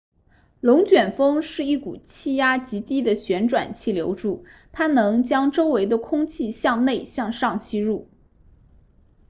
[0.61, 8.09] 龙卷风是一股气压极低的旋转气流柱它能将周围的空气向内向上吸入